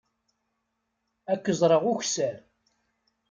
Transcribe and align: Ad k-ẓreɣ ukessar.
Ad 1.31 1.39
k-ẓreɣ 1.43 1.83
ukessar. 1.91 2.35